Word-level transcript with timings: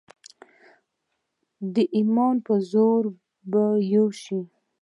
د 1.73 1.75
ایمان 1.95 2.35
په 2.45 2.53
زور 2.71 3.03
به 3.51 3.63
یو 3.93 4.07
شو. 4.21 4.39